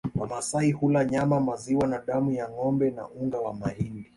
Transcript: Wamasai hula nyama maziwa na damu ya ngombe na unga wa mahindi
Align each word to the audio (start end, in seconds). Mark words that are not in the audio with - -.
Wamasai 0.15 0.71
hula 0.71 1.05
nyama 1.05 1.39
maziwa 1.39 1.87
na 1.87 1.99
damu 1.99 2.31
ya 2.31 2.49
ngombe 2.49 2.91
na 2.91 3.07
unga 3.09 3.39
wa 3.39 3.53
mahindi 3.53 4.09